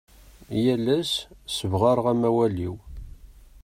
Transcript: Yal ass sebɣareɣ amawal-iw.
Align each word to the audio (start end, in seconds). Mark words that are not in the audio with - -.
Yal 0.63 0.85
ass 0.99 1.11
sebɣareɣ 1.55 2.05
amawal-iw. 2.13 2.75